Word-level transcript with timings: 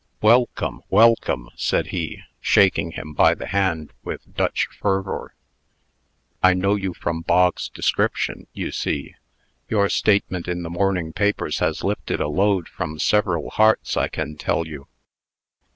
"Welcome! 0.23 0.81
welcome!" 0.89 1.51
said 1.55 1.89
he, 1.89 2.21
shaking 2.39 2.93
him 2.93 3.13
by 3.13 3.35
the 3.35 3.45
hand 3.45 3.93
with 4.03 4.33
Dutch 4.35 4.67
fervor. 4.79 5.35
"I 6.41 6.55
know 6.55 6.73
you 6.73 6.95
from 6.95 7.21
Bog's 7.21 7.69
description, 7.69 8.47
you 8.51 8.71
see. 8.71 9.13
Your 9.69 9.89
statement 9.89 10.47
in 10.47 10.63
the 10.63 10.71
morning 10.71 11.13
papers 11.13 11.59
has 11.59 11.83
lifted 11.83 12.19
a 12.19 12.29
load 12.29 12.67
from 12.67 12.97
several 12.97 13.51
hearts, 13.51 13.95
I 13.95 14.07
can 14.07 14.37
tell 14.37 14.65
you. 14.65 14.87